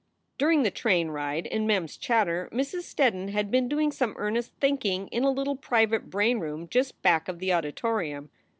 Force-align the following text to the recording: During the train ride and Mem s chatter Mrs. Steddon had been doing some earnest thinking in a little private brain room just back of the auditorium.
During 0.39 0.63
the 0.63 0.71
train 0.71 1.09
ride 1.09 1.45
and 1.45 1.67
Mem 1.67 1.83
s 1.83 1.95
chatter 1.95 2.49
Mrs. 2.51 2.85
Steddon 2.91 3.29
had 3.29 3.51
been 3.51 3.69
doing 3.69 3.91
some 3.91 4.15
earnest 4.17 4.51
thinking 4.59 5.05
in 5.09 5.23
a 5.23 5.29
little 5.29 5.55
private 5.55 6.09
brain 6.09 6.39
room 6.39 6.67
just 6.69 6.99
back 7.03 7.27
of 7.27 7.37
the 7.37 7.53
auditorium. 7.53 8.31